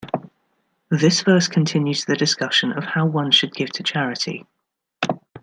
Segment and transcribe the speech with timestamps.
[0.89, 4.47] This verse continues the discussion of how one should give to charity.